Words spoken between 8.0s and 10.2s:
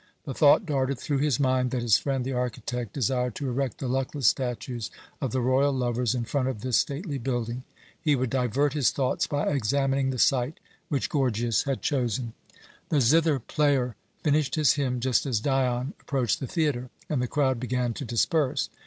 He would divert his thoughts by examining the